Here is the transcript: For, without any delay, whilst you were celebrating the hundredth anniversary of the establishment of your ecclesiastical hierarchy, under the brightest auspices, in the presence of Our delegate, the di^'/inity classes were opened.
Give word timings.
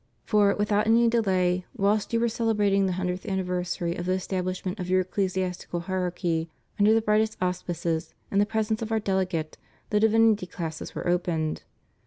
For, 0.25 0.55
without 0.55 0.87
any 0.87 1.07
delay, 1.07 1.63
whilst 1.77 2.11
you 2.11 2.19
were 2.19 2.27
celebrating 2.27 2.87
the 2.87 2.93
hundredth 2.93 3.27
anniversary 3.27 3.95
of 3.95 4.07
the 4.07 4.13
establishment 4.13 4.79
of 4.79 4.89
your 4.89 5.01
ecclesiastical 5.01 5.81
hierarchy, 5.81 6.49
under 6.79 6.91
the 6.95 7.03
brightest 7.03 7.37
auspices, 7.39 8.15
in 8.31 8.39
the 8.39 8.47
presence 8.47 8.81
of 8.81 8.91
Our 8.91 8.99
delegate, 8.99 9.59
the 9.91 9.99
di^'/inity 9.99 10.49
classes 10.51 10.95
were 10.95 11.07
opened. 11.07 11.61